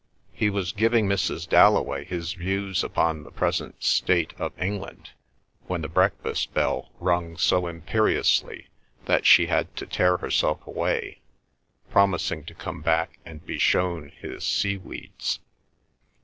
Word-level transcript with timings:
He 0.33 0.49
was 0.49 0.71
giving 0.71 1.05
Mrs. 1.07 1.47
Dalloway 1.47 2.05
his 2.05 2.33
views 2.33 2.83
upon 2.83 3.21
the 3.21 3.29
present 3.29 3.83
state 3.83 4.33
of 4.39 4.59
England 4.59 5.11
when 5.67 5.83
the 5.83 5.87
breakfast 5.87 6.55
bell 6.55 6.89
rung 6.99 7.37
so 7.37 7.67
imperiously 7.67 8.69
that 9.05 9.27
she 9.27 9.45
had 9.45 9.75
to 9.75 9.85
tear 9.85 10.17
herself 10.17 10.65
away, 10.65 11.21
promising 11.91 12.43
to 12.45 12.55
come 12.55 12.81
back 12.81 13.19
and 13.27 13.45
be 13.45 13.59
shown 13.59 14.09
his 14.09 14.43
sea 14.43 14.77
weeds. 14.77 15.37